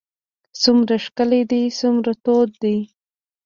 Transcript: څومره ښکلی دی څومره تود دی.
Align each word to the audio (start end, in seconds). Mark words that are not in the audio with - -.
څومره 0.61 0.95
ښکلی 1.05 1.41
دی 1.51 1.63
څومره 1.79 2.11
تود 2.23 2.49
دی. 2.63 2.77